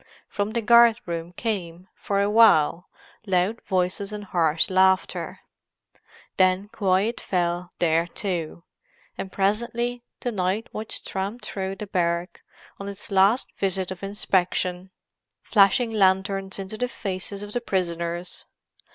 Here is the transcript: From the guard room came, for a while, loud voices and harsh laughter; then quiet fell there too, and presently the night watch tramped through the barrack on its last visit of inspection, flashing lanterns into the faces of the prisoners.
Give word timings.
From 0.27 0.53
the 0.53 0.63
guard 0.63 0.99
room 1.05 1.31
came, 1.31 1.87
for 1.93 2.21
a 2.23 2.27
while, 2.31 2.87
loud 3.27 3.61
voices 3.67 4.11
and 4.11 4.23
harsh 4.23 4.67
laughter; 4.67 5.41
then 6.37 6.69
quiet 6.69 7.19
fell 7.21 7.69
there 7.77 8.07
too, 8.07 8.63
and 9.15 9.31
presently 9.31 10.01
the 10.21 10.31
night 10.31 10.69
watch 10.73 11.03
tramped 11.05 11.45
through 11.45 11.75
the 11.75 11.85
barrack 11.85 12.41
on 12.79 12.89
its 12.89 13.11
last 13.11 13.51
visit 13.59 13.91
of 13.91 14.01
inspection, 14.01 14.89
flashing 15.43 15.91
lanterns 15.91 16.57
into 16.57 16.79
the 16.79 16.87
faces 16.89 17.43
of 17.43 17.53
the 17.53 17.61
prisoners. 17.61 18.47